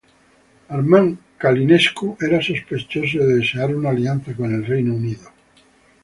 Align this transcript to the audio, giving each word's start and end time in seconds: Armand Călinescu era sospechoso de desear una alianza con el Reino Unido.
Armand 0.75 1.11
Călinescu 1.41 2.07
era 2.27 2.39
sospechoso 2.47 3.19
de 3.19 3.27
desear 3.35 3.73
una 3.75 3.89
alianza 3.91 4.33
con 4.33 4.51
el 4.51 4.65
Reino 4.65 4.95
Unido. 4.95 5.29